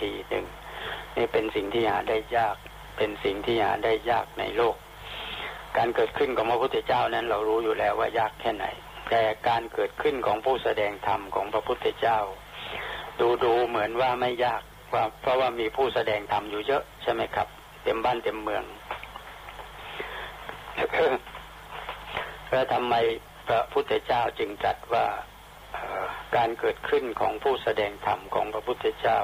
[0.00, 0.46] ทีหนึ่ง
[1.16, 2.56] นี่เป็นสิ่งที่หาได้ยาก
[2.96, 4.76] เป็นสิ่งที่หาได้ยากในโลก
[5.76, 8.66] การเกิดขึ้นของพระพุทธเจ้านั้นเรารู้อยู่แล้วว่ายากแค่ไหน
[9.10, 12.18] แต่การเกิดขึ้นของผู้แสดงธรรมของพระพุทธเจ้า
[13.20, 14.62] ดูดูเหมือนว่าไม่ยาก
[14.94, 17.48] ว่าเพราะว่ามีผู้แสดงธรรมอยู่เยอะใช่ไหมครับ
[17.82, 18.64] เต็มบ้านเต็มเมือง
[22.50, 22.94] แล้วทำไม
[23.48, 25.06] พระพุทธเจ้าจึงจัดว่า
[26.36, 29.18] การเกิดขึ้นของผู้แสดงธรรมของพระพุทธเจ้า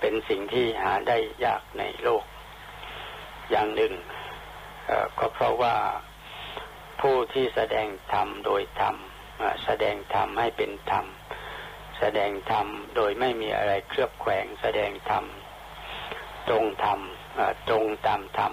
[0.00, 2.24] เป็นสิ่งที่หาได้ยากในโลก
[3.50, 3.92] อย่างหนึ่ง
[5.18, 5.76] ก็เพราะว่า
[7.00, 8.96] ผู้ที่แสดงธรรมโดยธรรม
[9.64, 11.06] แสดงธรรมให้เป็นธรรม
[11.98, 12.66] แสดงธรรม
[12.96, 15.24] โดยไม่มีอะไรเคลือบแขวงแสดงธรรม
[16.48, 17.00] ตรงธรรม
[17.68, 18.52] ตรงตามธรรม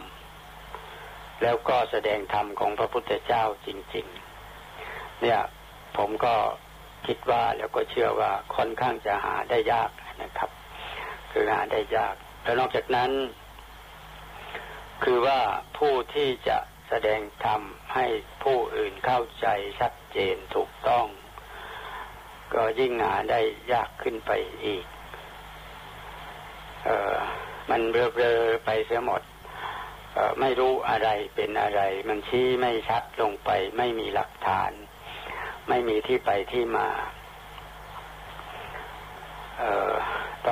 [1.44, 4.08] แล้วก็แสดงธรรมของพระพุทธเจ้าจริง
[4.64, 5.40] ๆ เนี่ย
[5.98, 6.36] ผมก็
[7.06, 9.90] คิดว่าแล้วก็เชื่อว่าค่อนข้างจะหาได้ยาก
[10.24, 10.50] นะครับ
[11.34, 13.12] คือหาได้ยาก แล้วนอกจากนั้น
[15.04, 15.40] คือว่า
[15.78, 16.58] ผู้ที่จะ
[16.90, 17.62] แสดงธรรม
[17.94, 18.06] ให้
[18.44, 19.48] ผู้อื่นเข้าใจ
[19.80, 21.06] ชัดเจนถูกต้อง
[22.54, 23.42] ก็ยิ่งหาได้
[23.72, 24.32] ยากขึ้นไป
[24.66, 24.86] อีก
[26.86, 27.18] เออ
[27.70, 29.22] มันเบลอๆไปเสียหมด
[30.40, 34.72] ไม่รู้อะไรเป็นอะไร มันชี้ไม่ชัดลงไป ไม่มีหลักฐาน
[35.70, 36.90] ไม่มีที่ไปที่มา
[39.60, 39.94] เออ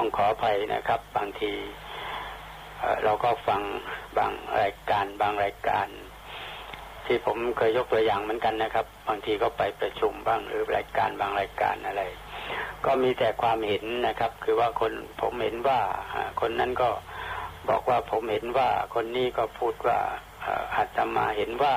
[0.04, 1.54] ต้องขออภัยนะครับ บางที
[3.04, 3.62] เราก็ฟัง
[4.18, 5.88] บางรายการบางรายการ
[7.06, 12.04] ที่ผมเคยยกตัวอย่างเหมือนกันนะครับ บางทีก็ไปประชุมบ้างหรือรายการบางรายการอะไร
[12.86, 15.80] ก็มีแต่ความเห็นนะครับ คือว่าคนผมเห็นว่า
[16.42, 16.90] คนนั้นก็
[17.70, 20.00] บอกว่าผมเห็นว่าคนนี้ก็พูดว่า
[20.76, 21.76] อาตมาเห็นว่า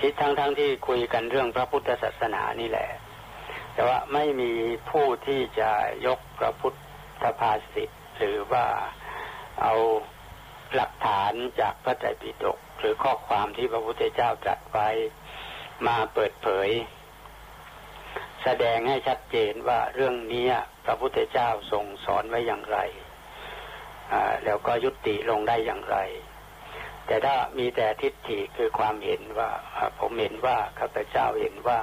[0.00, 2.88] ทิศทั้งทั้งที่คุยกันเรื่องพระพุทธศาสนานี่แหละ
[3.74, 4.50] แต่ว่าไม่มี
[4.90, 5.70] ผู้ที่จะ
[6.06, 6.76] ยกพระพุทธ
[7.40, 8.66] ภาษิตหรือว่า
[9.62, 9.74] เอา
[10.74, 14.88] หลักฐานจากพระไตรปิฎกหรือข้อความที่พระพุทธเจ้าตรัสไว้
[15.86, 16.68] มาเปิดเผย
[18.42, 20.46] แสดงให้ชัดเจนว่าเรื่องนี้
[20.84, 22.78] พระพุทธเจ้าทรงสอนไว้อย่างไร
[24.44, 25.98] แล้วก็ยุติลงได้อย่างไร
[27.06, 29.50] แต่ถ้ามีแต่ทิฏฐิคือความเห็นว่า
[30.00, 31.80] ผมเห็นว่าข้าพเจ้าเห็นว่า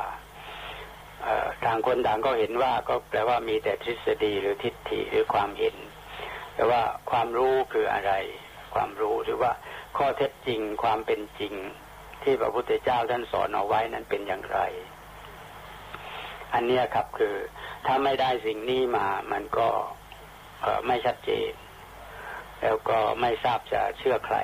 [1.65, 5.75] ต่างคนต่างก็เห็นว่าก็แปลว่ามีแต่ทฤษฎีหรือทิฏฐิหรือความเห็น
[6.55, 6.81] แต่ว่า
[7.11, 8.13] ความรู้คืออะไร
[8.73, 9.51] ความรู้หรือว่า
[9.97, 11.53] ข้อเท็จจริงความเป็นจริง
[12.23, 14.59] ที่พระพุทธเจ้าท่านสอนเอาไว้นั้นเป็นอย่างไร
[16.53, 17.35] อันนี้ครับคือ
[17.85, 19.69] ถ้าไม่ได้สิ่งนี้มามันก็
[20.87, 21.51] ไม่ชัดเจน
[22.61, 24.37] แล้วก็ไม่ทราบจะเชื่อใคร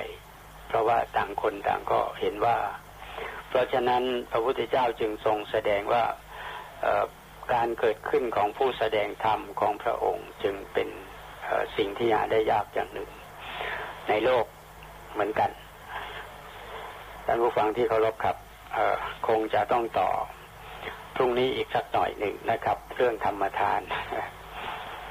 [0.68, 2.56] เพราะว่าต่างคนต่างก็เห็นว่า
[3.48, 6.04] เพราะฉะนั้นพระพุทธเจ้าจึงทรงแสดงว่า
[7.52, 10.88] การเกิดขึ้นของผู้แสดงธรรมของพระองค์จึงเป็น
[11.76, 13.10] สิ่งที่หาได้ยากอย่างหนึ่ง
[14.08, 14.46] ในโลก
[15.12, 15.50] เหมือนกัน
[17.26, 18.36] ท่านผู้ฟังที่เคารพครับ
[19.28, 20.10] คงจะต้องต่อ
[21.16, 23.80] พรุ่งนี้อีกสักหน่อยหนึ่งนะครับ เรื่องธรรมทาน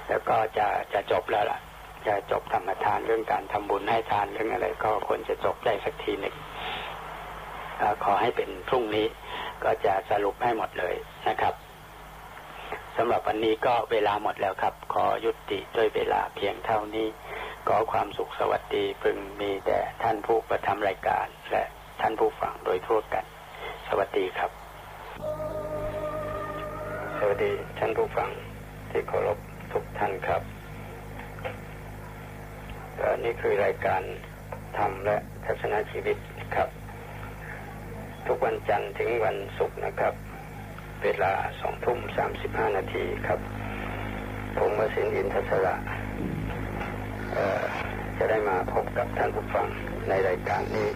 [0.10, 1.60] แล้วก็จะจะจบแล้วล่ะ
[2.08, 6.36] จะจบธรรมทานเรื่องการทำบุญให้ทานเรื่องอะไร ก็ควรจะจบได้สักทีหนึ่ง
[7.82, 9.06] อขอให้เป็นพรุ่งนี้
[9.64, 10.96] ก็จะสรุปให้หมดเลย
[11.28, 11.54] นะครับ
[12.98, 17.08] สำหรับวันนี้ก็เวลาหมดแล้วครับ ขอยุติด้วยเวลาเพียงเท่านี้
[17.68, 21.64] ขอความสุขสวัสดีพึงมีแต่ท่านผู้ประทำรายการ และ
[22.02, 23.26] ท่านผู้ฟังโดยทั่วกัน
[23.88, 24.52] สวัสดีครับ
[27.18, 28.30] สวัสดีท่านผู้ฟัง
[28.92, 29.38] ที่เคารพ
[29.74, 30.42] ทุกท่านครับ
[33.24, 34.02] นี่คือรายการ
[34.78, 36.18] ธรรมและทัศนชีวิต
[36.56, 36.70] ครับ
[38.28, 40.14] ทุกวันจันทร์ถึงวันศุกร์นะครับ
[41.04, 43.40] เวลาสองทุ่มสามสิบห้านาทีครับ
[44.58, 45.76] ผมวสินอินทศระ
[48.18, 49.68] จะได้มาพบกับท่านผู้ฟัง
[50.10, 50.90] ในรายการนี้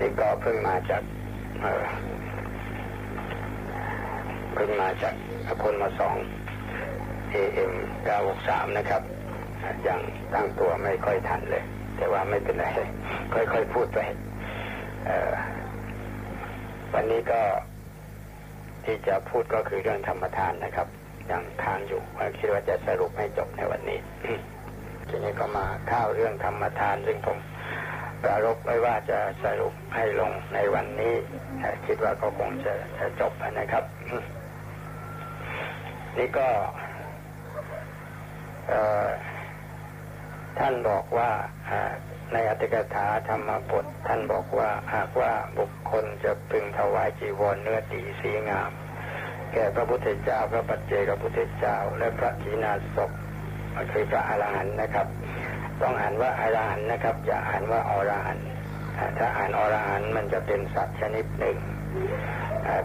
[0.00, 1.02] นี่ก็เพิ่งมาจาก
[4.54, 5.14] เพิ่งมาจาก
[5.62, 6.16] คนมาสอง
[7.34, 7.72] AM
[8.24, 9.02] 963 นะครับ
[9.86, 10.00] ยัง
[10.34, 11.64] ตั้งตัวไม่ค่อยทันเลย
[12.00, 12.66] แต่ว่าไม่เป็นไร
[13.34, 14.00] ค่อยๆพูดไป
[16.94, 17.40] วันนี้ก็
[18.84, 20.88] ที่จะพูดก็คือเรื่องธรรมทานนะครับ
[21.30, 22.02] ยังค้างอยู่
[22.38, 23.98] คิดว่าจะสรุปให้จบในวันนี้
[25.08, 27.38] ทีนี้ก็มาข้าวเรื่องธรรมทาน ซึ่งผม
[28.22, 31.14] ปรารบไว้ว่าจะสรุปให้ลงในวันนี้
[31.86, 33.84] คิดว่าก็คงจะจะจบนะครับ
[36.18, 36.48] นี่ก็
[40.58, 41.30] ท่านบอกว่า
[42.32, 48.70] ในอัตถกถาธรรมบทท่านบอกว่าหากว่าบุคคลจะพึงถวายจีวรเนื้อตีสีงาม
[49.52, 53.10] แก่พระพุทธเจ้าพระปัจเจกพระพุทธเจ้า และพระขีณาสพ
[53.92, 55.06] คือพระอรหันต์นะครับ
[55.82, 58.46] ต้องอ่านว่าอรหันต์นะครับ อย่าอ่านว่าอรหันต์
[59.18, 61.56] ถ้าอ่านอรหันต์มันจะเป็นสัตว์ชนิดหนึ่ง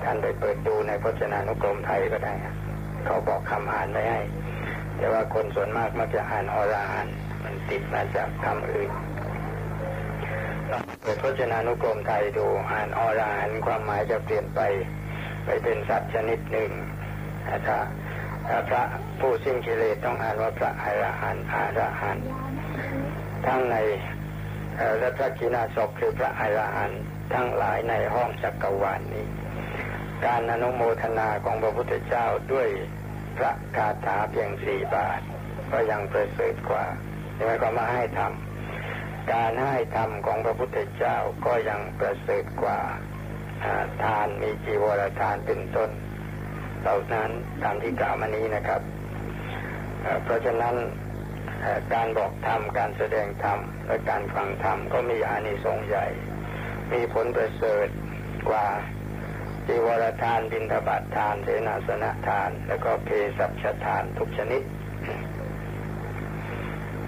[0.04, 2.34] ท่านไปเปิดดูในพจนานุกรมไทยก็ได้
[3.06, 4.22] เขาบอกคำอ่านไม่ให้
[4.98, 7.16] แต่ว่าคนส่วนมากมักจะอ่านอรหันต์
[7.46, 8.92] มันติดมาจากคำอื่น
[11.02, 14.60] เปิดพจนานุกรมไทยดูอ่านอรหันความหมายจะเปลี่ยนไป
[15.46, 16.72] ไปเป็นสัตว์ชนิดหนึ่ง
[17.68, 17.78] ถ้า
[18.70, 18.84] พระ
[19.20, 22.28] ผู้สิ้นกิเลสต้องอ่านว่าพระอรหันต์อรหันต์
[23.46, 23.76] ทั้งใน
[25.00, 27.02] และพระกินาศคือพระอรหันต์
[27.34, 29.26] ทั้งหลายในห้องจักรวาลนนี้
[30.26, 32.70] การอนุโมทนาของพระพุทธเจ้าด้วย
[33.38, 35.22] พระคาถาเพียงสี่บาท
[35.72, 36.86] ก็ยังประเสริฐกว่า
[37.36, 42.80] ใช่ไหมก็มาให้ทำการให้ธรรมของพระพุทธเจ้าก็ยังประเสริฐกว่า
[44.04, 45.90] ทานมีจีวรทานเป็นต้น
[46.82, 47.30] เหล่านั้น
[47.64, 48.82] ตามที่กล่าวมานี้นะครับ
[50.24, 50.76] เพราะฉะนั้น
[51.94, 56.06] การบอกธรรมการแสดงธรรมและการฟังธรรมก็มีอานิสงส์ใหญ่
[56.94, 57.88] มีผลประเสริฐ
[58.50, 58.68] กว่า
[59.68, 64.62] จีวรทานบินทบาททานเสนาสนะทาน แล้วก็เพศัชทานทุกชนิด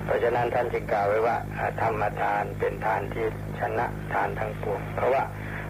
[0.07, 1.37] เพราะฉะนั้นท่านจึงกล่าวไว้ว่า
[1.81, 3.25] ธรรมทานเป็นทานที่
[3.59, 5.23] ชนะทานทั้งปวงเพราะว่า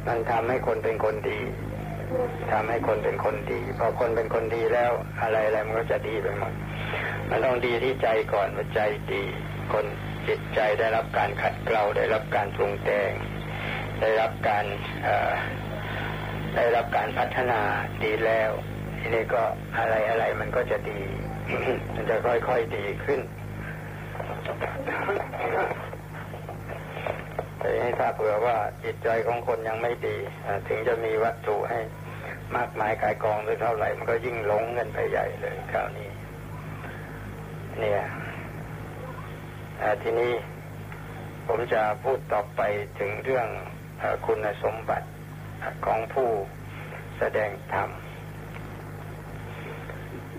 [0.07, 1.39] มันทำให้คนเป็นคนดี
[2.51, 4.91] ทำให้คนเป็นคนดี พอคนเป็นคนดีแล้ว
[5.21, 6.53] อะไรอะไรมันก็จะดีไปหมด
[7.29, 8.79] มันต้องดีที่ใจก่อนว่าใจ
[9.13, 9.23] ดี
[9.73, 9.85] คน
[10.27, 13.11] จิตใจได้รับการขัดเกลาได้รับการปรุงแต่ง
[14.01, 14.65] ได้รับการ
[16.55, 17.61] ได้รับการพัฒนา
[18.03, 18.51] ดีแล้ว
[18.99, 19.41] ทีนี้ก็
[19.77, 20.99] อะไรอะไรมันก็จะดี
[21.95, 23.21] มันจะค่อยๆดีขึ้น
[27.59, 30.17] แต่ให้ถ้าเผื่อว่าจิตใจของคนยังไม่ดี
[30.67, 31.79] ถึงจะมีวัตถุให้
[32.55, 36.09] มากมายกายกองหรือเท่าไหร่ มันก็ยิ่งหลงเงินไปใหญ่เลยคราวนี้
[37.79, 38.01] เนี่ย
[40.01, 40.31] ทีนี้
[41.47, 42.61] ผมจะพูดต่อไป
[42.99, 43.47] ถึงเรื่อง
[44.25, 45.07] คุณสมบัติ
[45.85, 46.29] ของผู้
[47.17, 47.89] แสดงธรรม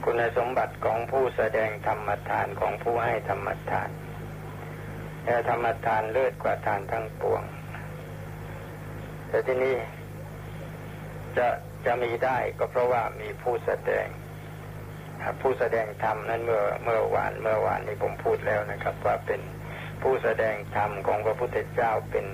[0.05, 3.91] คุณสมบัติของผู้แสดงธรรมทานของผู้ให้ธรรมทาน
[5.25, 7.43] แต่ธรรมทานเลิศกว่าทานทั้งปวง
[9.29, 9.77] แต่ที่นี้
[11.37, 11.47] จะ
[11.87, 14.07] จะมีได้ก็เพราะว่ามีผู้แสดง
[15.41, 19.41] ผู้แสดงธรรมนั้นเมื่อเมื่อวานเมื่อวานนี้ผมพูดแล้วนะครับ ว่าเป็น
[20.03, 22.27] ผู้แสดงธรรมของพระพุทธเจ้าเป็น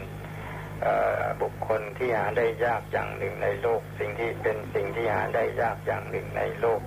[1.43, 6.81] บุคคลที่หาได้ยากอย่างหนึ่งในโลก สิ่งที่เป็นสิ่งที่หาได้ยากอย่างหนึ่งในโลก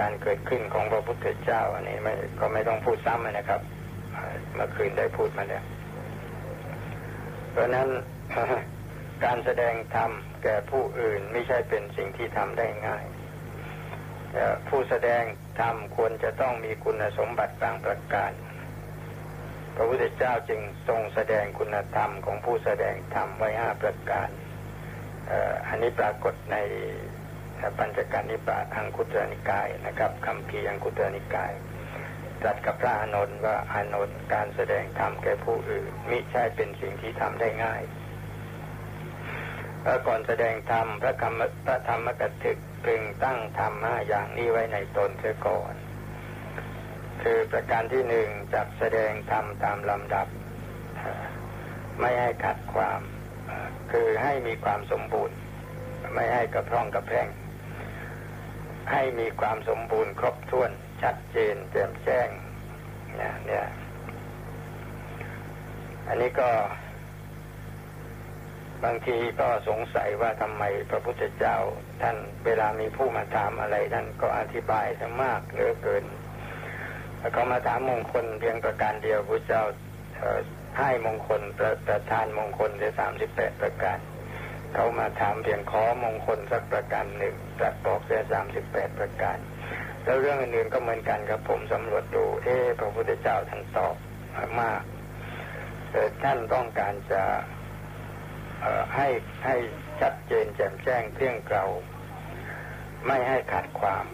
[0.00, 3.60] การเกิดขึ้นของพระพุทธเจ้า อันนี้ไม่ก็ไม่ต้องพูดซ้ำนะครับ
[4.54, 5.64] เมื่อคืนได้พูดมาแล้ว
[7.50, 7.88] เพราะนั้น
[9.24, 10.10] การแสดงธรรม
[10.42, 13.04] แก่ผู้อื่นไม่ใช่เป็นสิ่งที่ทำได้ง่าย
[14.68, 15.22] ผู้แสดง
[15.60, 18.32] ธรรมควรจะต้องมีคุณสมบัติบางประการ
[19.76, 24.28] พระพุทธเจ้าจึงทรงแสดงคุณธรรมของผู้แสดงธรรมไว้ห้าประการ
[25.68, 26.56] อันนี้ปรากฏใน
[27.78, 31.52] ปัญจการนิบาตอังคุตรนิกายนะครับคำพีอังคุตรนิกาย
[32.40, 37.82] ตรัสกับพระอานนท์ว่าอานนท์การแสดงธรรมแก่ผู้อื่นมิใช่เป็นสิ่งที่ทำได้ง่าย
[39.82, 45.74] แล้วก่อนแสดงธรรมพระธรรมพระธรรมกถึกพึงตั้งธรรมห้าอย่างนี้ไว้ในตนเสียก่อน
[47.22, 50.26] คือประการที่หนึ่งจักแสดงธรรมตามลำดับ
[52.00, 53.00] ไม่ให้ขัดความ
[53.92, 55.36] คือให้มีความสมบูรณ์
[56.14, 57.28] ไม่ให้กระพร่องกระแพง
[58.92, 60.70] ให้มีความสมบูรณ์ครบถ้วน
[61.02, 62.28] ชัดเจนแจ่มแจ้ง
[63.16, 63.66] เนี่ยเนี่ย
[66.08, 66.50] อันนี้ก็
[68.84, 71.56] บางทีก็สงสัยว่าทำไมพระพุทธเจ้า
[72.02, 76.04] ท่านเวลามีผู้มาถามอะไรท่านก็อธิบายทั้งมากเหลือเกิน
[77.18, 79.62] แล้วก็มาถามมงคลเพียงประการเดียวพระเจ้า
[80.78, 83.98] ให้มงคลประประทานมงคลได้สามสิบแปดประการ
[84.74, 89.38] เขามาถามเพียงขอมงคลสักประการหนึ่งตรัสบอกเสียสามสิบแปดประการ
[90.04, 93.96] แล้วเรื่องอื่นๆก็เหมือนกันครับผมสำรวจดู เอ๊พระพุทธเจ้าท่านตอบ
[94.60, 94.82] มาก
[95.90, 97.22] แต่ท่านต้องการจะ
[98.96, 99.08] ให้
[99.44, 99.56] ให้
[100.00, 101.64] ชัดเจนแจ่มแจ้งเที่ยงเกลา
[103.06, 104.06] ไม่ให้ขาดความ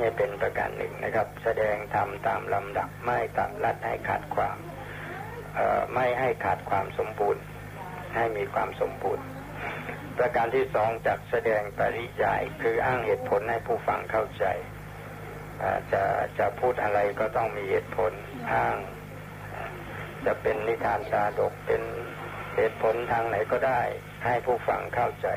[0.00, 4.58] นี่เป็นประการหนึ่งนะครับ แสดงธรรมตามลำดับไม่ตัดลัดให้ขาดความ
[5.94, 7.42] ไม่ให้ขาดความสมบูรณ์
[8.14, 9.26] ให้มีความสมบูรณ์
[10.18, 14.44] ประการที่สองจากแสดงปริยาย คืออ้างเหตุผลให้ผู้ฟังเข้าใจ
[15.92, 16.02] จะ
[16.38, 18.12] จะพูดอะไรก็ต้องมีเหตุผล
[18.52, 18.76] อ้าง
[20.26, 21.82] จะเป็นนิทานชาดกเป็น
[22.56, 23.80] เหตุผลทางไหนก็ได้
[24.24, 25.28] ให้ผู้ฟังเข้าใจ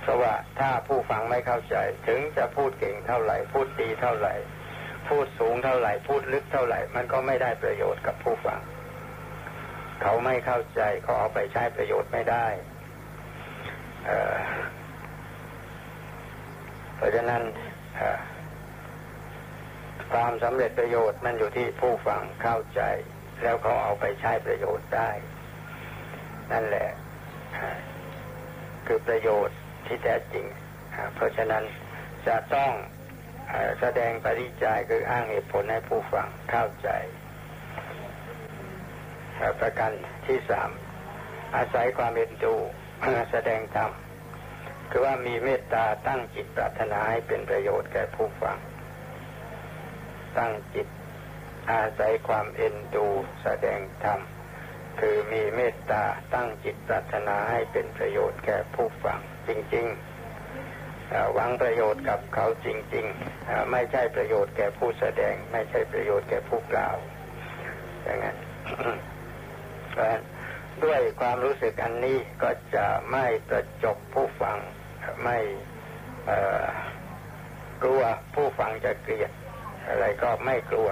[0.00, 4.34] เพราะว่าถ้าผู้ฟังไม่เข้าใจ ถึงจะพูดเก่งเท่าไหร่ พูดดีเท่าไหร่
[5.08, 8.60] พูดสูงเท่าไหร่ พูดลึกเท่าไหร่ มันก็ไม่ได้ประโยชน์กับผู้ฟัง
[10.02, 12.46] เขาไม่เข้าใจเขาเอาไปใช้ประโยชน์ไม่ได้
[14.06, 17.42] เเพราะฉะนั้น
[20.12, 22.82] ความสำเร็จประโยชน์มันอยู่ที่ผู้ฟังเข้าใจ
[23.42, 25.10] แล้วเขาเอาไปใช้ประโยชน์ได้
[26.52, 26.88] นั่นแหละ
[28.86, 30.46] คือประโยชน์ที่แท้จริง
[31.14, 31.64] เพราะฉะนั้น
[32.26, 32.72] จะต้อง
[33.80, 36.88] แสดงปริจายคืออ้างเหตุผลให้ผู้ฟังเข้าใจ
[39.60, 39.90] ประการ
[40.26, 40.70] ที่สาม
[41.56, 42.54] อาศัยความเอ็นดู
[43.32, 43.90] แสดงธรรม
[44.90, 48.56] คือว่ามีเมตตาตั้งจิตปรารถนาให้เป็นประโยชน์แก่ผู้ฟัง
[50.38, 50.88] ตั้งจิต
[51.72, 53.06] อาศัยความเอ็นดู
[53.42, 54.20] แสดงธรรม
[55.00, 56.04] คือมีเมตตา
[56.34, 59.18] ตั้งจิตปรารถนาให้เป็นประโยชน์แก่ผู้ฟัง
[59.48, 66.96] จริงๆหวังประโยชน์กับเขาจริงๆ ไม่ใช่ประโยชน์แก่ผู้แสดง ไม่ใช่ประโยชน์แก่ผู้กล่าว
[68.02, 68.36] อย่างนั้น
[70.84, 74.56] ด้วยความรู้สึกอันนี้ก็จะไม่ประจบผู้ฟัง
[75.24, 75.38] ไม่
[77.82, 78.02] กลัว
[78.34, 79.30] ผู้ฟังจะเกลียด
[79.88, 80.88] อะไรก็ไม่กลัว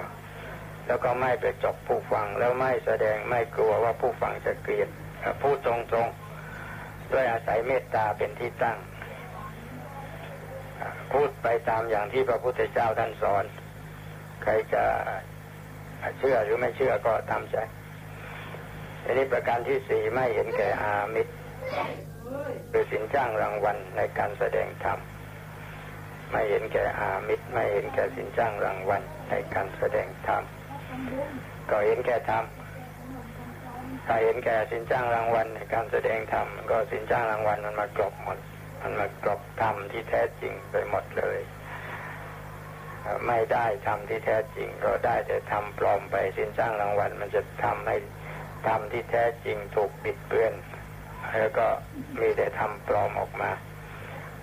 [0.86, 4.88] แล้วก็ไม่ไปจบผู้ฟังแล้วไม่แสดงไม่กลัวว่าผู้ฟังจะเกลียด
[5.42, 8.78] พูดตรงๆ ด้วยอาศัยเมตตาเป็นที่ตั้ง
[11.12, 13.44] พูดไปตามอย่างที่พระพุทธเจ้าท่านสอน
[14.42, 14.84] ใครจะ
[16.18, 17.56] เชื่อหรือไม่เชื่อก็ตามใจ
[19.06, 21.32] อันนี้ประการที่สี่ไม่เห็นแก่อามิตร
[22.70, 24.98] คือสินจ้างรางวัลในการแสดงธรรม
[26.30, 30.42] ไม่เห็นแก่อามิตรไม่เห็นแก่สินจ้างรางวัลในการแสดงธรรม
[31.70, 32.44] ก็เห็นแก่ธรรม
[34.06, 38.38] ถ้าเห็นแก่สินจ้างรางวัลในการแสดงธรรมก็สินจ้างรางวัลมันมากรบหมด
[38.82, 41.38] มันมากรบธรรมที่แท้จริงไปหมดเลย
[43.26, 47.96] ไม่ได้ทำที่แท้จริง ก็ได้แต่ทำปลอมไปสินจ้างรางวัลมันจะทำให้
[48.66, 50.52] ทำที่แท้จริงถูกปิดเปื้อน
[51.38, 51.66] แล้วก็
[52.20, 53.50] มีแต่ทำปลอมออกมา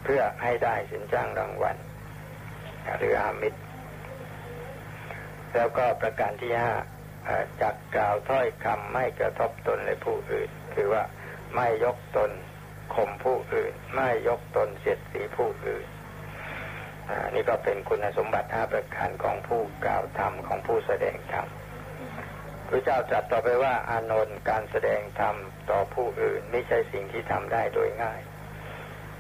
[0.03, 1.77] เพื่อให้ได้สินจ้างรางวัล
[2.97, 3.59] หรืออามิตร
[5.53, 6.73] แล้วก็ประการที่ห้า
[7.61, 11.03] จักกล่าวถ้อยคำไม่กระทบตนและผู้อื่น คือว่า
[11.55, 12.31] ไม่ยกตน
[12.95, 15.85] ข่มผู้อื่น ไม่ยกตนเสียดสีผู้อื่น
[17.33, 21.47] นี่ก็เป็นคุณสมบัติห้าประการของผู้กล่าวธรรมของผู้แสดงธรรม
[22.75, 25.35] พระเจ้าจัดต่อไปว่าอานนท์การแสดงธรรม
[25.69, 28.21] ต่อผู้อื่นไม่ใช่สิ่งที่ทำได้โดยง่าย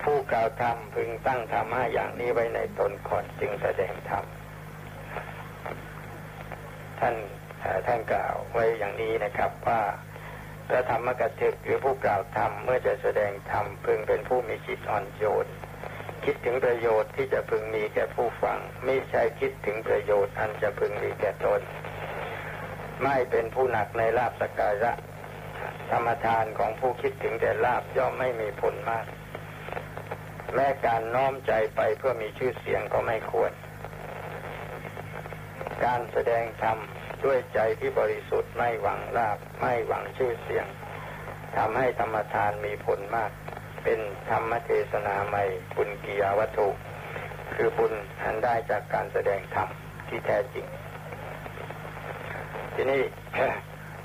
[0.03, 4.25] ผู้กล่าวธรรมพึงตั้งธรรมห้าอย่างนี้ไว้ในตนก่อนจึงแสดงธรรม
[6.99, 7.15] ท่าน
[7.87, 9.81] ท่านกล่าวไว้อย่างนี้นะครับว่า
[10.69, 15.47] พระธรรมกถึกหรือผู้กล่าวธรรมเมื่อจะแสดงธรรมพึงเป็นผู้มีจิตอ่อนโยน
[16.25, 21.61] คิดถึงประโยชน์ที่จะพึงมีแก่ผู้ฟัง ไม่ใช่คิดถึงประโยชน์อันจะพึงมีแก่ตน
[23.01, 24.91] ไม่เป็นผู้หนักในลาบสการะ
[25.91, 29.05] ธรรมทานของผู้คิดถึงแต่ลาบย่อมไม่มีผลมาก
[30.53, 33.51] แม้การน้อมใจไปเพื่อมีชื่อเสียงก็ไม่ควร
[35.85, 36.77] การแสดงธรรม
[37.25, 40.65] ด้วยใจที่บริสุทธิ์ไม่หวังลาบไม่หวังชื่อเสียง
[41.55, 43.31] ทำให้ธรรมทานมีผลมาก
[43.83, 45.43] เป็นธรรมเทศนาใหม่
[45.75, 46.67] บุญกิยาวัตถุ
[47.55, 49.69] คือบุญอันได้จากการแสดงธรรม
[50.07, 50.65] ที่แท้จริง
[52.75, 53.01] ทีนี้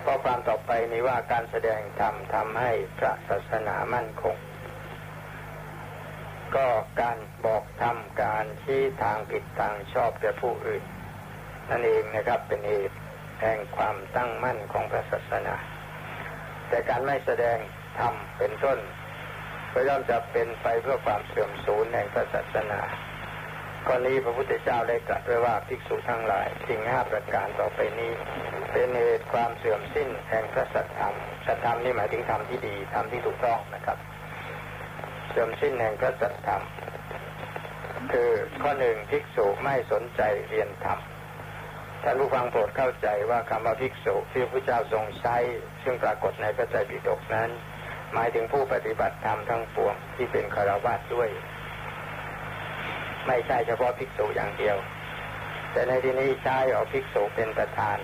[0.04, 4.37] ข้อความต่อไปนี้ว่าการแสดงธรรมทำให้พระศาสนามั่นคง
[6.56, 6.66] ก็
[7.00, 10.82] การบอกธรรมการชี้ทางผิดทางชอบแก่ผู้อื่น
[11.70, 12.96] นั่นเองนะครับเป็นเหตุ
[13.42, 15.56] แห่งความตั้งมั่นของพระศาสนา
[16.68, 17.58] แต่การไม่แสดง
[17.98, 18.78] ธรรมเป็นต้น
[19.72, 22.80] ก็ย่อมจะเป็นไปเพื่อความเสื่อมสูญแห่งพระศาสนา
[23.87, 28.12] ก้อนนี้พระพุทธเจ้าได้ตรัสไว้ว่าภิกษุทั้งหลาย สิ่งห้าประการต่อไปนี้
[28.78, 31.14] เป็นเหตุความเสื่อมสิ้นแห่งพระสัทธรรม
[31.47, 33.99] สัทธรรมนี่หมายถึงธรรมที่ดีธรรมที่ถูกต้องนะครับ
[35.28, 36.62] เสื่อมสิ้นแห่งพระสัทธรรม
[38.12, 38.30] คือ
[38.62, 40.99] ข้อหนึ่งภิกษุไม่สนใจเรียนธรรม
[42.02, 45.37] ท่านผู้ฟังโปรดเข้าใจว่าคำว่าภิกษุที่พระเจ้าทรงใช้
[45.82, 47.50] ซึ่งปรากฏในพระไตรปิฎกนั้น
[48.12, 51.28] หมายถึงผู้ปฏิบัติธรรมทั้งปวงที่เป็นคารวะด้วย
[53.26, 54.76] ไม่ใช่เฉพาะภิกษุอย่างเดียว
[55.73, 57.99] แต่ในที่นี้ใช้เอาภิกษุเป็นประธาน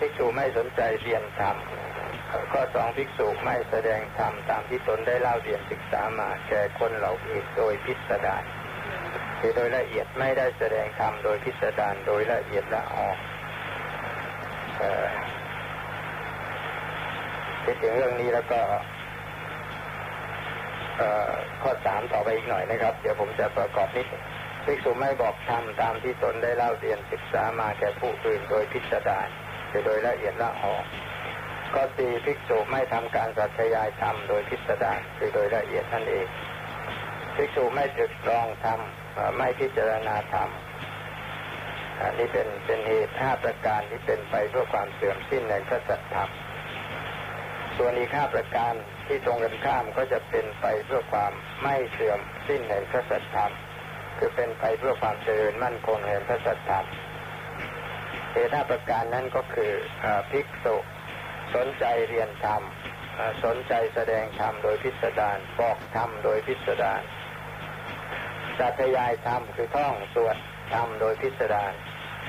[0.00, 1.56] ภิกษุไม่สนใจเรียนธรรม
[2.52, 8.44] ข้อสองภิกษุไม่แสดงธรรมตามที่ตนได้เล่าเรียนศึกษามาแก่คนเหล่าอื่นโดยพิสดาร
[9.38, 13.16] คือโดยละเอียดไม่ได้แสดงธรรมโดยพิสดารโดยละเอียดละออก
[17.64, 18.60] คิดถึงเรื่องนี้แล้วก็
[21.62, 24.06] ข้อสามต่อไปอีกหน่อยนะครับ เดี๋ยวผมจะประกอบนิด
[24.64, 29.28] ภิกษุไม่บอกธรรมตามที่ตนได้เล่าเรียนศึกษามาแก่ผู้อื่นโดยพิสดาร
[29.86, 30.84] โดยละเอียดละออก
[31.74, 36.26] ก็ตีภิกษุไม่ทำการสัจยายธรรมโดยพิสดารคือโดยละเอียดนั่นเอง
[37.34, 38.80] ภิกษุไม่ตรึกตรองธรรม
[39.36, 40.48] ไม่พิจารณาธรรม
[42.00, 46.30] อันนี้เป็นเป็นเหตุห้าประการที่เป็นไปเพื่อความเสื่อมสิ้นในพระสัจธรรม
[47.76, 48.74] ส่วนอีกห้าประการ
[49.06, 53.52] ที่ตรงกันข้ามก็จะเป็นไปเพื่อความไม่เสื่อมสิ้นในพระสัจธรรม
[54.18, 56.86] คือเป็นไปเพื่อความเจริญมั่นคงแห่งพระสัจธรรม
[58.32, 59.72] เหตุห้าประการนั้นก็คือ
[60.30, 60.76] ภิกษุ
[61.54, 62.62] สนใจเรียนธรรม
[63.44, 67.02] สนใจแสดงธรรมโดยพิสดารบอกธรรมโดยพิสดาร
[68.58, 70.36] สัตยายธรรมคือท่องสวด
[70.74, 71.72] ธรรมโดยพิสดาร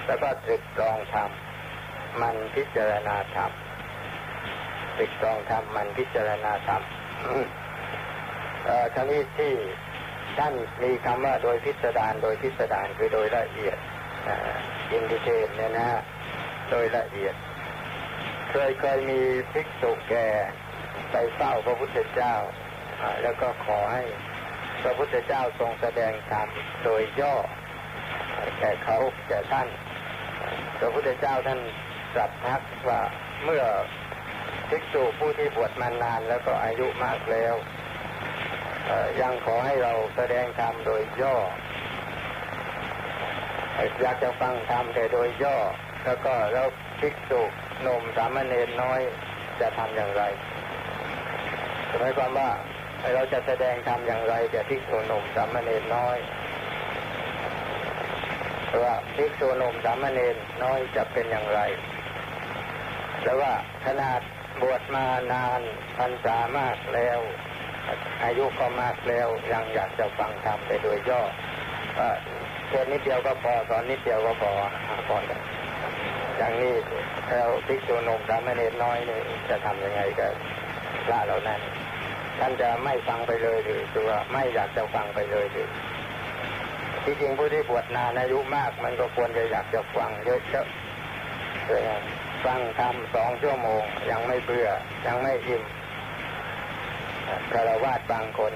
[0.07, 1.29] แล้วก็ตรึกตรองธรรม
[2.21, 3.51] มันพิจารณาธรรม
[4.97, 6.81] ตรึกตรองธรรมมันพิจารณาธรรม
[8.95, 9.53] ทั้งนี้ที่
[10.39, 13.77] ท่านมีคำว่าโดยพิสดารโดยพิสดารคือโดยละเอียด
[14.91, 16.01] อินดิเทนเนี่ยนะฮะ
[16.71, 17.35] โดยละเอียด
[18.51, 19.21] เคยเคยมี
[19.53, 20.27] ภิกษุแก่
[21.11, 22.35] ไปเฝ้าพระพุทธเจ้า
[23.23, 24.03] แล้วก็ขอให้
[24.83, 26.47] พระพุทธเจ้าทรงแสดงธรรม
[26.83, 27.35] โดยย่อ
[28.59, 28.97] แก่เขา
[29.27, 29.67] แก่ท่าน
[30.79, 31.59] พระพุทธเจ้าท่าน
[32.13, 33.01] ตรัสทักว่า
[33.45, 33.63] เมื่อ
[34.69, 37.53] ภิกษุผู้ที่บวชมานานแล้วก็อายุมากแล้ว
[39.21, 41.35] ยังขอให้เราแสดงธรรมโดยย่อ
[44.01, 45.57] อยากจะฟังธรรมแต่โดยย่อ
[46.05, 46.67] แล้วก็แล้ว
[46.99, 47.41] ภิกษุ
[47.87, 49.01] นมสามเณรน้อย
[49.59, 50.23] จะทำอย่างไร
[51.99, 52.49] หมายความว่า
[53.13, 56.17] เราจะแสดงธรรมอย่างไรแก่ภิกษุนมสามเณรน้อย
[58.83, 61.59] ว่าภิกษุนมสามเณรน้อยจะเป็นอย่างไร
[63.23, 63.53] แต่ว่า
[63.85, 64.21] ขนาด
[64.61, 65.61] บวชมานาน
[65.97, 67.19] พรรษามากแล้ว
[68.23, 71.21] อายุก็มากแล้วยังอยากจะฟังธรรมไปโดยย่อ
[72.67, 74.51] เพียงนิดเดียวก็พอสอนนิดเดียวก็พอ
[75.07, 75.17] พอ
[76.37, 76.75] อย่างนี้
[77.35, 80.31] เราภิกษุนมสามเณรน้อยนี่จะทำยังไงกับ
[81.05, 81.59] พระเหล่านั้น
[82.39, 85.69] ท่านจะไม่ฟังไปเลยหรือตัวไม่อยากจะฟังไปเลยหรือ
[87.03, 94.69] ที่จริงผู้ที่บวชนานอายุมาก มันก็ควรจะอยากจะฟังเยอะๆฟังทำสองชั่วโมง ยังไม่เบื่อ
[95.07, 95.63] ยังไม่อิ่ม
[97.53, 98.53] คารวาสบางคน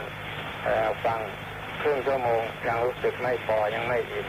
[1.06, 1.20] ฟัง
[1.82, 4.28] ครึ่งชั่วโมงยังรู้สึกไม่พอยังไม่อิ่ม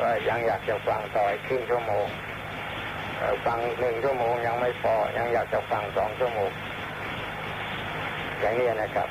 [0.00, 2.06] ก็ยังอยากจะฟังต่ออีกครึ่งชั่วโมง
[3.46, 6.50] ฟังหนึ่งชั่วโมงยังไม่พอยังอยากจะฟังสองชั่วโมง
[8.40, 9.08] อย่างนี้นะครับ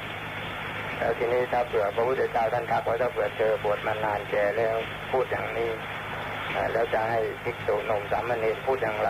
[0.98, 4.76] แล้วทีนี้ถ้าเผื่อพระพุทธเจ้าท่านทักว่าถ้าเผื่อเจอบวชมานานแก่แล้ว
[5.12, 5.72] พูดอย่างนี้
[6.74, 9.10] แล้วจะให้ภิกษุนมสามเณรพูดอย่างไร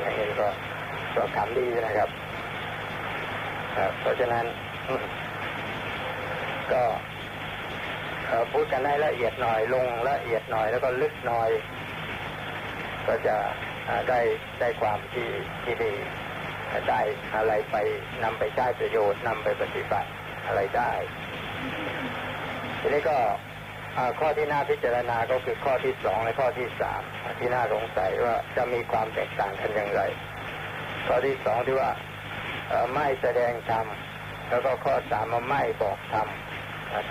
[0.00, 0.48] อย่างนี้ก็
[1.16, 2.08] ก็คำดีนะครับ
[4.00, 4.44] เพราะฉะนั้น
[6.72, 6.82] ก็
[8.52, 11.50] พูดกันให้ละเอียดหน่อยลงละเอียดหน่อยแล้วก็ลึกหน่อย
[13.06, 13.36] ก็จะ
[14.08, 14.20] ได้
[14.60, 15.28] ได้ความที่
[15.64, 15.92] ที่ดี
[16.90, 17.00] ได้
[17.36, 17.76] อะไรไป
[18.24, 20.08] นำไปใช้ประโยชน์นำไปปฏิบัติ
[20.46, 20.92] อะไรได้
[22.80, 23.18] ทีนี้ก็
[24.20, 27.02] ข้อที่น่าพิจารณาก็คือข้อที่สองและข้อที่สาม
[27.38, 30.02] ที่น่าสงสัยว่าจะมีความแตกต่างกันอย่างไร
[31.06, 31.90] ข้อที่สองที่ว่า
[32.94, 33.86] ไม่แสดงธรรม
[34.48, 36.28] แล้วก็ข้อสามาไม่บอกธรรม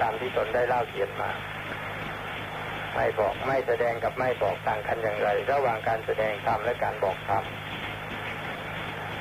[0.01, 1.31] ตามที่ตนได้เล่าเขียนมา
[2.95, 7.43] ไม่บอกไม่แสดงกับไม่บอกต่างกันอย่างไร ระหว่างการแสดงธรรมและการบอกธรรม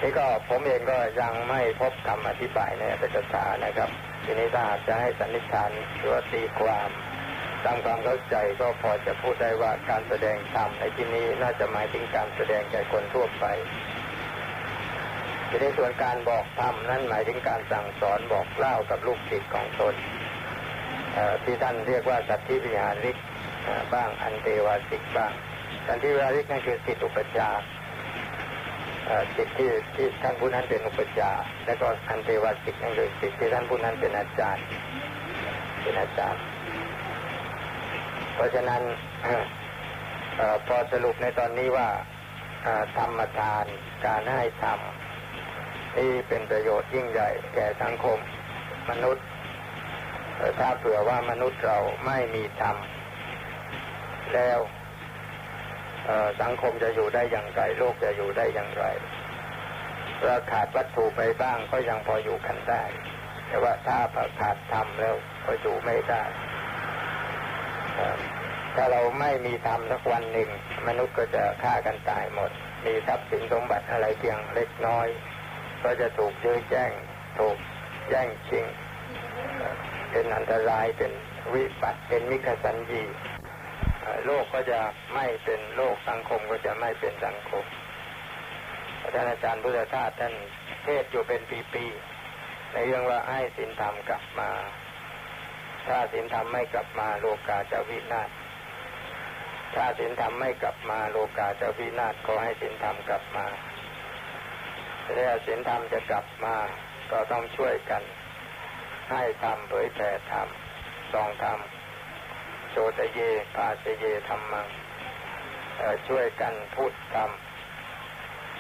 [0.01, 3.91] นี่ก็ผมเองก็ยังไม่พบคำอธิบายในอัตถกถานะครับ
[4.25, 6.91] ทีนี้ถ้าจะให้สันนิษฐานหรือตีความ
[7.65, 13.45] ตามความเข้าใจก็พอจะพูดได้ว่าการแสดงธรรมในที่นี้น่าจะหมายถึงการแสดงแก่คนทั่วไป
[15.49, 19.95] ทีนี้ส่วนการบอกธรรมนั้นหมายถึงการสั่งสอนบอกเล่ากับลูกศิษย์ของตน
[21.45, 23.17] ที่ท่านเรียกว่าสัตธิวิหาริก
[23.95, 25.33] บ้างอันเทวาสิกบ้าง
[25.87, 27.51] สันติวิหาริกนั่นคือสิทธิอุปจา
[29.37, 31.31] สิทธิที่ท่านผู้นั้นเป็นอุปจา
[31.67, 34.65] แล้วก็อันเทวาสิกนั่นคือสิทธิที่ท่านผู้นั้นเป็นอาจารย์
[35.83, 36.43] เป็นอาจารย์
[38.35, 38.83] เพราะฉะนั้น
[40.67, 41.89] พอสรุปในตอนนี้ว่า
[42.97, 43.65] ธรรมทาน
[44.07, 44.81] การให้ธรรม
[45.95, 48.19] ที่เป็นประโยชน์ยิ่งใหญ่แก่สังคม
[48.91, 49.25] มนุษย์
[50.59, 52.77] ถ้าเผื่อว่ามนุษย์เราไม่มีธรรม
[54.35, 54.59] แล้ว
[56.43, 58.85] สังคมจะอยู่ได้อย่างไร โลกจะอยู่ได้อย่างไร
[60.23, 62.85] ถ้าขาดวัตถุไปบ้างก็ยังพออยู่กันได้
[63.47, 63.99] แต่ว่าถ้า
[64.41, 65.15] ขาดธรรมแล้ว
[65.47, 66.25] ก็อยู่ไม่ได้
[68.75, 70.49] ถ้าเราไม่มีธรรมสักวันหนึ่ง
[70.87, 72.51] มนุษย์ก็จะฆ่ากันตายหมด
[72.85, 75.07] มีทรัพย์สินสมบัติอะไรเพียงเล็กน้อย
[75.83, 76.93] ก็จะถูกยื้อแย่ง
[77.39, 77.57] ถูก
[78.09, 78.65] แย่งชิง
[80.11, 81.13] เป็นอันตรายเป็น
[81.55, 83.03] วิบัติเป็นมิขสัญญี
[84.27, 84.81] โลกก็จะ
[85.15, 87.65] ไม่เป็นโลกสังคมก็จะไม่เป็นสังคม
[89.13, 90.35] ท่านอาจารย์พุทธทาสท่าน
[90.85, 91.41] เทศอยู่เป็น
[91.75, 94.51] ปีๆในเรื่องว่าให้สินธรรมกลับมา
[95.87, 98.31] ถ้าสินธรรมไม่กลับมาโลกาจะวินาศ
[99.75, 103.47] ถ้าสินธรรมไม่กลับมาโลกาจะวินาศขอให้สินธรรมกลับมา
[105.17, 106.57] ถ้าสินธรรมจะกลับมา
[107.11, 108.03] ก็ต้องช่วยกัน
[109.11, 110.49] ให้ธรรมเผยแผ่ธรรม
[111.13, 111.59] สองธรรม
[112.71, 113.19] โชตเย
[113.57, 114.67] ปาสเยธรรมัง
[116.09, 117.31] ช่วยกันพูดธรรม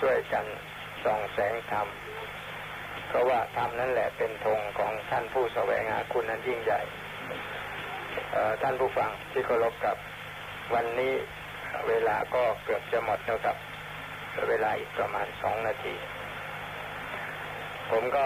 [0.00, 0.46] ช่วยกัน
[1.04, 1.86] ส่องแสงธรรม
[3.08, 6.80] เพราะว่าธรรมนั่นแหละเป็นธงของท่านผู้แสวงหาคุณนั้นยิ่งใหญ่
[8.62, 9.96] ท่านผู้ฟังที่เคารพกับ
[10.74, 11.14] วันนี้
[11.88, 13.56] เวลาก็เกือบจะหมดแล้วกับ
[14.48, 15.94] เวลาอีกประมาณสองนาที
[17.90, 18.24] ผมก็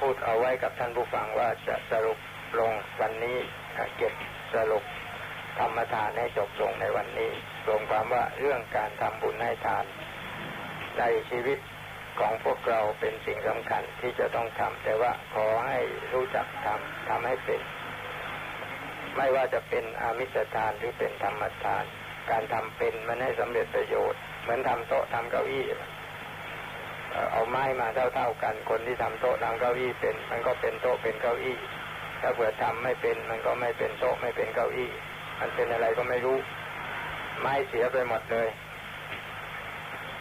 [0.00, 2.18] พูดเอาไว้กับท่านผู้ฟังว่าจะสรุป
[2.58, 3.38] ลงวันนี้
[3.96, 4.12] เก็บ
[4.54, 4.84] สรุป
[5.58, 7.32] ธรรมทานให้จบลงในวันนี้
[7.66, 9.84] รวมความว่าเรื่องการทำบุญให้ทาน
[10.98, 11.58] ในชีวิต
[12.20, 15.78] ของพวกเราเป็นสิ่งสำคัญที่จะต้องทำแต่ว่าขอให้
[16.12, 17.60] รู้จักทำทำให้เป็น
[19.16, 21.84] ไม่ว่าจะเป็นอามิสทานหรือเป็นธรรมทาน
[22.30, 25.64] การทำเป็นมันให้สำเร็จประโยชน์ เหมือนทำโต๊ะทำเก้าอี้
[27.32, 31.56] เอาไม้มาเท่าๆกัน คนที่ทำโต๊ะทำเก้าอี้เป็น มันก็เป็นโต๊ะเป็นเก้าอี้
[32.20, 34.90] ถ้าเผื่อทำไม่เป็น มันก็ไม่เป็นโต๊ะไม่เป็นเก้าอี้
[35.40, 36.38] มันเป็นอะไรก็ไม่รู้
[37.40, 38.48] ไม้เสียไปหมดเลย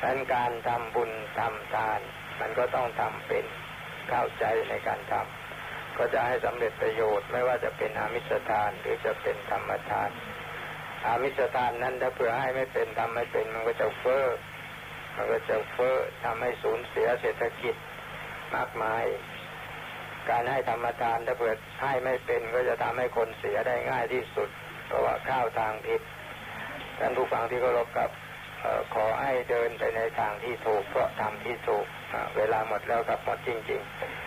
[0.04, 2.00] ดังการทำบุญทำทาน
[2.40, 3.46] มันก็ต้องทำเป็น
[4.10, 10.10] เข้าใจในการทำก็จะให้สำเร็จประโยชน์ไม่ว่าจะเป็นอามิสทานหรือจะเป็นธรรมทาน
[11.06, 14.26] อามิสทานนั้นถ้าเผื่อให้ไม่เป็นทำไม่เป็นมันก็จะเฟ้อ
[15.16, 17.76] มันก็จะเฟ้อทำให้สูญเสียเศรษฐกิจ
[18.56, 19.06] มากมาย
[20.30, 24.50] การให้ธรรมทานถ้าเผื่อให้ไม่เป็นก็จะทำให้คนเสียได้ง่ายที่สุด
[24.88, 26.02] เพราะว่าข้าวทางผิด
[27.00, 28.10] ท่านผู้ฟังที่เคารพกับ
[28.94, 31.86] ขอให้เดินไปในทางที่ถูกเพราะทำที่ถูก
[32.38, 33.82] เวลาหมดแล้วครับหมดจริง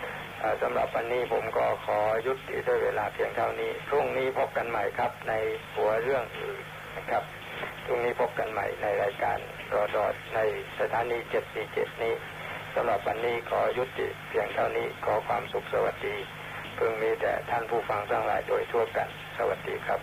[0.07, 5.33] ๆสำหรับวันนี้ผมก็ขอยุติด้วยเวลาเพียงเท่านี้พรุ่งนี้พบกันใหม่ครับใน
[5.75, 6.59] หัวเรื่องอื่น
[6.97, 7.23] นะครับ
[7.85, 9.39] พรุ่งนี้พบกันใหม่ในรายการ
[9.73, 10.39] รอดอดใน
[10.79, 12.13] สถานีเจ็ดสี่เจ็ดนี้
[12.75, 16.15] สำหรับวันนี้ขอยุติเพียงเท่านี้ขอความสุขสวัสดี
[16.75, 19.99] เพิ่งมีแต่ท่านผู้ฟังทั้งหลายโดยทั่วกัน สวัสดีครับ